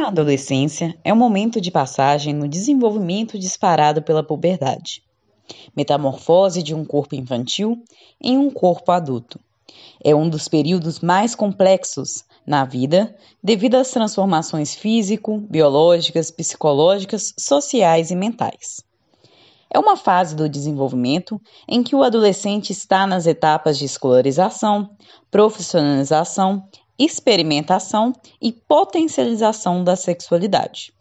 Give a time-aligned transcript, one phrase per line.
[0.00, 5.02] A adolescência é um momento de passagem no desenvolvimento disparado pela puberdade.
[5.76, 7.84] Metamorfose de um corpo infantil
[8.18, 9.38] em um corpo adulto.
[10.02, 18.10] É um dos períodos mais complexos na vida devido às transformações físico, biológicas, psicológicas, sociais
[18.10, 18.82] e mentais.
[19.68, 21.38] É uma fase do desenvolvimento
[21.68, 24.96] em que o adolescente está nas etapas de escolarização,
[25.30, 26.66] profissionalização,
[27.00, 28.12] experimentação
[28.42, 30.92] e potencialização da sexualidade.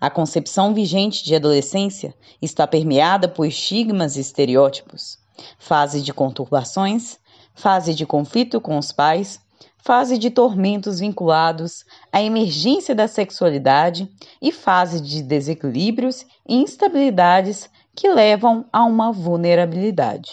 [0.00, 5.18] A concepção vigente de adolescência está permeada por estigmas e estereótipos,
[5.58, 7.18] fase de conturbações,
[7.54, 9.40] fase de conflito com os pais,
[9.78, 14.08] fase de tormentos vinculados à emergência da sexualidade
[14.40, 20.30] e fase de desequilíbrios e instabilidades que levam a uma vulnerabilidade.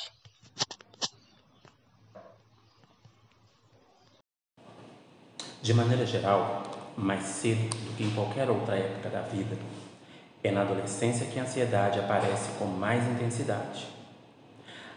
[5.61, 6.63] De maneira geral,
[6.95, 9.57] mais cedo do que em qualquer outra época da vida,
[10.41, 13.85] é na adolescência que a ansiedade aparece com mais intensidade.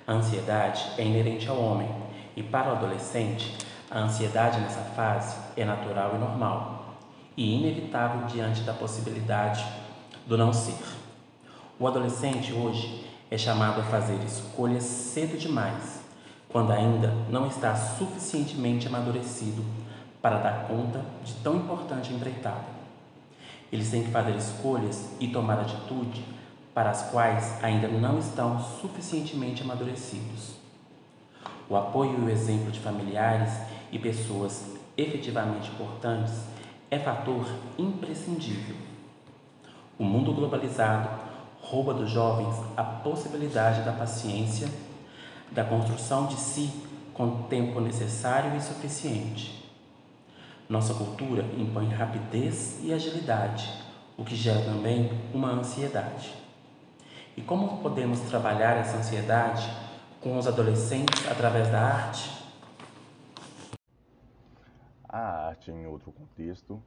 [0.06, 1.88] A ansiedade é inerente ao homem
[2.36, 3.56] e, para o adolescente,
[3.90, 6.96] a ansiedade nessa fase é natural e normal
[7.36, 9.66] e inevitável diante da possibilidade
[10.28, 10.78] do não ser.
[11.76, 16.02] O adolescente hoje é chamado a fazer escolhas cedo demais,
[16.48, 19.64] quando ainda não está suficientemente amadurecido
[20.22, 22.64] para dar conta de tão importante empreitada.
[23.72, 26.24] Eles têm que fazer escolhas e tomar atitude
[26.72, 30.54] para as quais ainda não estão suficientemente amadurecidos.
[31.68, 33.52] O apoio e o exemplo de familiares
[33.90, 34.64] e pessoas
[34.96, 36.34] efetivamente importantes
[36.90, 37.46] é fator
[37.78, 38.76] imprescindível.
[39.98, 41.08] O mundo globalizado
[41.60, 44.68] rouba dos jovens a possibilidade da paciência,
[45.50, 46.70] da construção de si
[47.14, 49.62] com o tempo necessário e suficiente.
[50.72, 53.68] Nossa cultura impõe rapidez e agilidade,
[54.16, 56.34] o que gera também uma ansiedade.
[57.36, 59.68] E como podemos trabalhar essa ansiedade
[60.18, 62.30] com os adolescentes através da arte?
[65.06, 66.82] A arte, em outro contexto,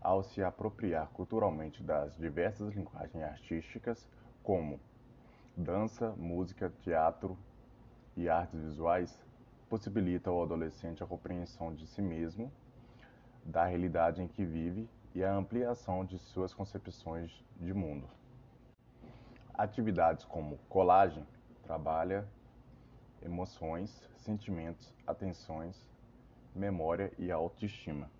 [0.00, 4.08] ao se apropriar culturalmente das diversas linguagens artísticas,
[4.42, 4.80] como
[5.56, 7.38] dança, música, teatro
[8.16, 9.16] e artes visuais,
[9.68, 12.52] possibilita ao adolescente a compreensão de si mesmo,
[13.48, 18.06] da realidade em que vive e a ampliação de suas concepções de mundo.
[19.54, 21.26] Atividades como colagem
[21.62, 22.28] trabalha
[23.22, 25.88] emoções, sentimentos, atenções,
[26.54, 28.10] memória e autoestima.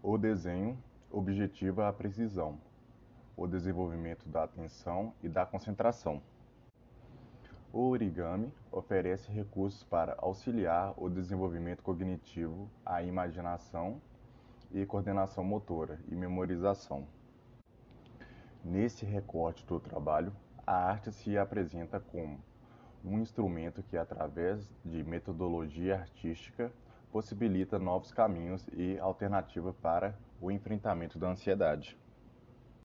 [0.00, 0.78] O desenho
[1.10, 2.60] objetiva a precisão,
[3.36, 6.22] o desenvolvimento da atenção e da concentração.
[7.76, 14.00] O origami oferece recursos para auxiliar o desenvolvimento cognitivo, a imaginação
[14.70, 17.04] e coordenação motora e memorização.
[18.64, 20.32] Nesse recorte do trabalho,
[20.64, 22.38] a arte se apresenta como
[23.04, 26.72] um instrumento que, através de metodologia artística,
[27.10, 31.98] possibilita novos caminhos e alternativas para o enfrentamento da ansiedade.